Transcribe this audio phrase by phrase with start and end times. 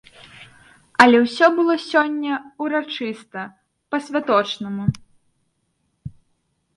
[1.03, 2.33] Але ўсё было сёння
[2.67, 3.41] ўрачыста,
[3.91, 4.85] па-святочнаму.